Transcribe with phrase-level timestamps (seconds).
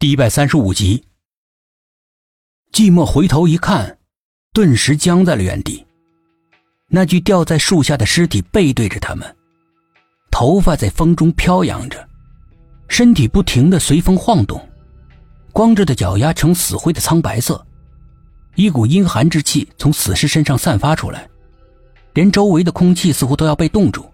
[0.00, 1.02] 第一百三十五集，
[2.70, 3.98] 寂寞回头一看，
[4.52, 5.84] 顿时僵在了原地。
[6.86, 9.36] 那具吊在树下的尸体背对着他们，
[10.30, 12.08] 头发在风中飘扬着，
[12.86, 14.64] 身体不停的随风晃动，
[15.52, 17.66] 光着的脚丫呈死灰的苍白色，
[18.54, 21.28] 一股阴寒之气从死尸身上散发出来，
[22.14, 24.08] 连周围的空气似乎都要被冻住。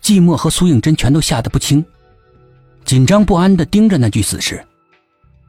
[0.00, 1.84] 寂寞和苏应真全都吓得不轻。
[2.88, 4.64] 紧张不安地盯着那具死尸，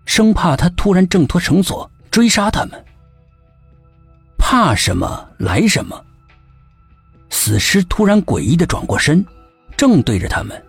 [0.03, 2.71] 生怕他突然挣脱绳索追杀他们。
[4.37, 6.03] 怕什么来什么。
[7.29, 9.25] 死尸突然诡异地转过身，
[9.77, 10.61] 正对着他们，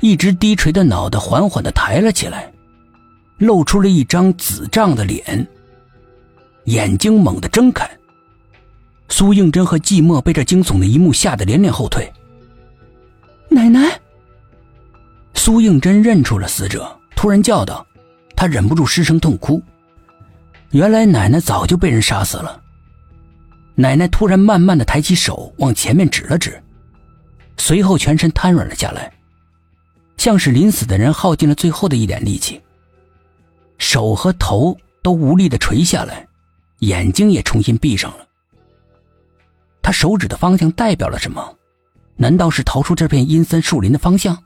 [0.00, 2.50] 一直低垂的脑袋缓缓地抬了起来，
[3.36, 5.46] 露出了一张紫胀的脸，
[6.64, 7.86] 眼睛猛地睁开。
[9.10, 12.10] 苏应真和寂寞被这惊悚的一幕吓得连连后退。
[15.44, 17.84] 苏应真认出了死者，突然叫道
[18.36, 19.60] ：“他忍不住失声痛哭。
[20.70, 22.62] 原来奶奶早就被人杀死了。”
[23.74, 26.62] 奶奶突然慢慢的抬起手往前面指了指，
[27.56, 29.12] 随后全身瘫软了下来，
[30.16, 32.62] 像是临死的人耗尽了最后的一点力气。
[33.78, 36.24] 手和头都无力的垂下来，
[36.78, 38.24] 眼睛也重新闭上了。
[39.82, 41.56] 他手指的方向代表了什么？
[42.14, 44.40] 难道是逃出这片阴森树林的方向？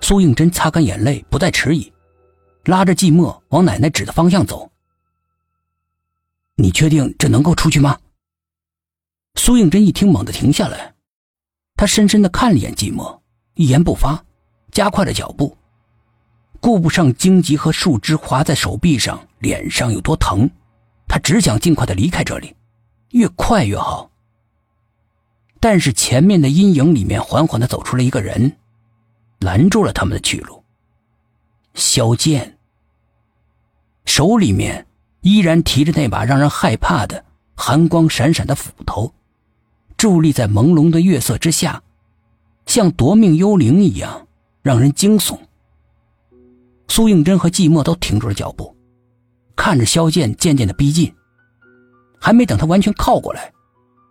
[0.00, 1.92] 苏应真擦干眼泪，不再迟疑，
[2.64, 4.70] 拉着寂寞往奶奶指的方向走。
[6.56, 7.98] 你确定这能够出去吗？
[9.36, 10.94] 苏应真一听，猛地停下来，
[11.76, 13.18] 他深深的看了一眼寂寞，
[13.54, 14.22] 一言不发，
[14.72, 15.56] 加快了脚步，
[16.60, 20.50] 顾不上荆棘和树枝划在手臂上、脸上有多疼，
[21.06, 22.54] 他只想尽快的离开这里，
[23.10, 24.10] 越快越好。
[25.60, 28.56] 但是前面的阴影里面，缓缓的走出了一个人。
[29.40, 30.62] 拦住了他们的去路。
[31.74, 32.58] 萧剑
[34.04, 34.86] 手里面
[35.20, 37.24] 依然提着那把让人害怕的
[37.54, 39.12] 寒光闪闪的斧头，
[39.96, 41.82] 伫立在朦胧的月色之下，
[42.66, 44.26] 像夺命幽灵一样
[44.62, 45.38] 让人惊悚。
[46.88, 48.74] 苏应真和寂寞都停住了脚步，
[49.54, 51.14] 看着萧剑渐渐的逼近。
[52.18, 53.52] 还没等他完全靠过来，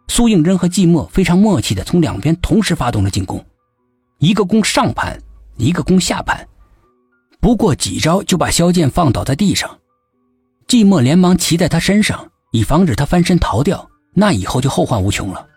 [0.08, 3.46] 苏应真和寂寞非常默契的从两边同时发动了进攻。
[4.20, 5.18] 一个攻上盘，
[5.56, 6.46] 一个攻下盘，
[7.40, 9.80] 不过几招就把萧剑放倒在地上。
[10.68, 15.48] 寂寞连忙骑在他身上，以防止他翻身逃掉，那以后就后患无穷了。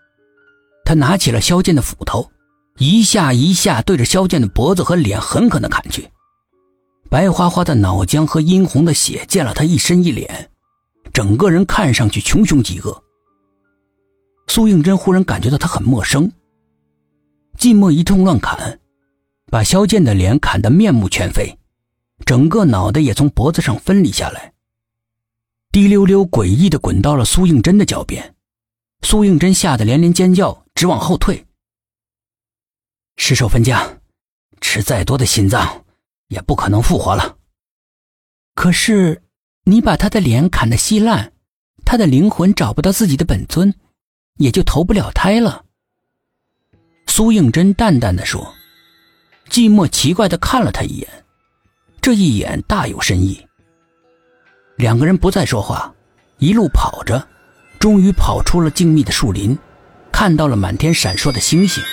[0.84, 2.30] 他拿起了萧剑的斧头，
[2.78, 6.08] 一下一下对着萧剑的脖子和脸狠狠地砍去。
[7.10, 10.50] 白花花的脑浆和殷红的血溅了他一身一脸，
[11.12, 13.02] 整个人看上去穷凶极恶。
[14.46, 16.30] 苏应真忽然感觉到他很陌生。
[17.62, 18.80] 寂寞一通乱砍，
[19.46, 21.56] 把萧剑的脸砍得面目全非，
[22.26, 24.52] 整个脑袋也从脖子上分离下来，
[25.70, 28.34] 滴溜溜诡异的滚到了苏应真的脚边。
[29.02, 31.46] 苏应真吓得连连尖叫，直往后退。
[33.16, 34.00] 尸首分家，
[34.60, 35.84] 吃再多的心脏，
[36.26, 37.36] 也不可能复活了。
[38.56, 39.22] 可是，
[39.66, 41.32] 你把他的脸砍得稀烂，
[41.84, 43.72] 他的灵魂找不到自己的本尊，
[44.38, 45.66] 也就投不了胎了。
[47.14, 48.54] 苏应真淡淡的说
[49.50, 51.06] ：“寂寞奇怪的看了他一眼，
[52.00, 53.46] 这一眼大有深意。”
[54.76, 55.92] 两个人不再说话，
[56.38, 57.22] 一路跑着，
[57.78, 59.58] 终于跑出了静谧的树林，
[60.10, 61.84] 看到了满天闪烁的星星，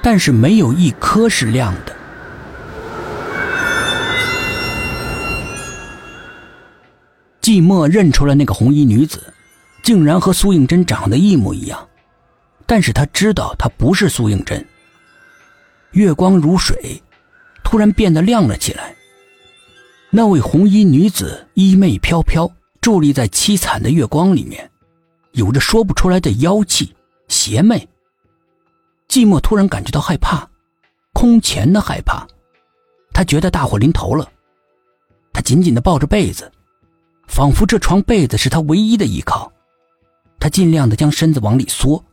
[0.00, 1.96] 但是没有一颗是亮的。
[7.42, 9.34] 寂寞认出了那个红衣女子，
[9.82, 11.88] 竟然和苏应真长得一模一样。
[12.66, 14.66] 但是他知道他不是苏应真。
[15.92, 17.02] 月光如水，
[17.62, 18.94] 突然变得亮了起来。
[20.10, 22.50] 那位红衣女子衣袂飘飘，
[22.80, 24.70] 伫立在凄惨的月光里面，
[25.32, 26.94] 有着说不出来的妖气、
[27.28, 27.88] 邪魅。
[29.08, 30.48] 寂寞突然感觉到害怕，
[31.12, 32.26] 空前的害怕。
[33.12, 34.28] 他觉得大祸临头了，
[35.32, 36.50] 他紧紧地抱着被子，
[37.26, 39.50] 仿佛这床被子是他唯一的依靠。
[40.38, 42.04] 他尽量地将身子往里缩。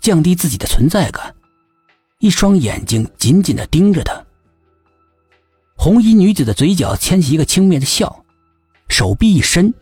[0.00, 1.34] 降低自己的存在感，
[2.18, 4.24] 一双眼睛紧紧的盯着他。
[5.76, 8.24] 红衣女子的嘴角牵起一个轻蔑的笑，
[8.88, 9.72] 手臂一伸，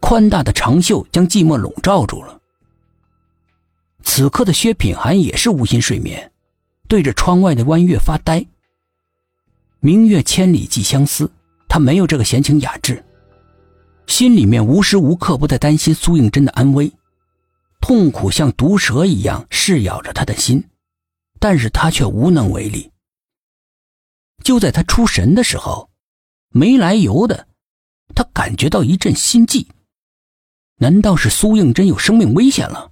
[0.00, 2.38] 宽大的长袖将寂寞笼罩住了。
[4.02, 6.30] 此刻的薛品涵也是无心睡眠，
[6.88, 8.44] 对着窗外的弯月发呆。
[9.80, 11.30] 明月千里寄相思，
[11.68, 13.02] 他没有这个闲情雅致，
[14.06, 16.90] 心里面无时无刻不在担心苏应真的安危。
[17.80, 20.68] 痛苦像毒蛇一样噬咬着他的心，
[21.38, 22.92] 但是他却无能为力。
[24.44, 25.90] 就在他出神的时候，
[26.48, 27.48] 没来由的，
[28.14, 29.66] 他感觉到一阵心悸。
[30.76, 32.90] 难道是苏应真有生命危险了？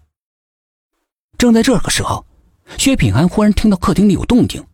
[1.38, 2.26] 正在这个时候，
[2.76, 4.66] 薛品涵忽然听到客厅里有动静，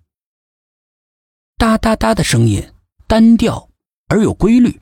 [1.56, 2.72] 哒哒哒的声音，
[3.06, 3.69] 单调
[4.08, 4.81] 而有规律。